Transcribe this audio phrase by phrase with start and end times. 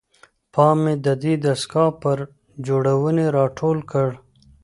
[0.53, 2.17] پام مې ددې دستګاه پر
[2.65, 4.09] جوړونې راټول کړ.